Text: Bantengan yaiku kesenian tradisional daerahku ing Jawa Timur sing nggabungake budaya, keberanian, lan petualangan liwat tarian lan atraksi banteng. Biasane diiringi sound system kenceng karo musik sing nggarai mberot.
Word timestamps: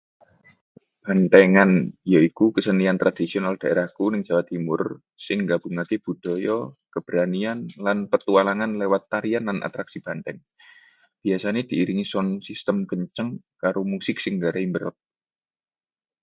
Bantengan 1.05 1.71
yaiku 2.13 2.45
kesenian 2.55 2.97
tradisional 3.01 3.53
daerahku 3.61 4.05
ing 4.13 4.21
Jawa 4.27 4.43
Timur 4.51 4.81
sing 5.25 5.37
nggabungake 5.45 5.97
budaya, 6.05 6.57
keberanian, 6.93 7.59
lan 7.85 7.97
petualangan 8.11 8.71
liwat 8.81 9.03
tarian 9.11 9.43
lan 9.49 9.59
atraksi 9.67 9.97
banteng. 10.07 10.37
Biasane 11.23 11.61
diiringi 11.69 12.05
sound 12.11 12.31
system 12.47 12.77
kenceng 12.89 13.29
karo 13.61 13.81
musik 13.91 14.17
sing 14.23 14.33
nggarai 14.37 14.65
mberot. 14.71 14.95